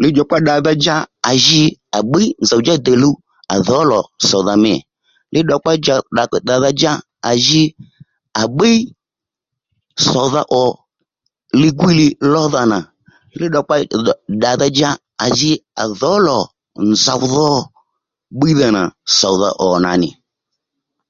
Lidjòkpa 0.00 0.36
ddadha 0.40 0.72
dja 0.82 0.96
à 1.30 1.30
ji 1.44 1.62
à 1.96 1.98
bbíy 2.04 2.28
nzòw 2.42 2.60
djá 2.62 2.74
dè 2.86 2.94
luw 3.02 3.14
à 3.52 3.54
dhǒ 3.66 3.78
lò 3.90 4.00
sòdha 4.28 4.54
mî 4.64 4.74
li 5.34 5.40
ddokpa 5.42 5.72
ja 5.72 5.76
lidjòkpa 6.14 6.38
ddadha 6.42 6.70
dja 6.78 6.92
à 7.30 7.32
ji 7.46 7.62
à 8.40 8.42
bbíy 8.50 8.78
sòdha 10.10 10.42
ò 10.62 10.64
ligwí 11.60 12.06
lódha 12.32 12.62
nà 12.72 12.78
li 13.38 13.46
ddòkpa 13.48 13.74
djòkpa 13.86 14.12
ddàdha 14.36 14.66
dja 14.76 14.90
à 15.24 15.26
jì 15.38 15.52
à 15.82 15.84
dhǒ 15.98 16.12
lò 16.26 16.38
nzòw 16.90 17.20
dho 17.32 17.48
bbíydha 18.36 18.68
nà 18.76 18.82
sòdha 19.18 19.48
ò 19.66 19.68
nà 19.84 19.92
nì 20.02 20.10